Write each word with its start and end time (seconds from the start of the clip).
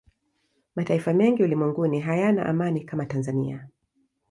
mataifa 0.75 1.13
mengi 1.13 1.43
ulimwenguni 1.43 1.99
hayana 1.99 2.45
amani 2.45 2.81
kama 2.83 3.05
tanzania 3.05 3.67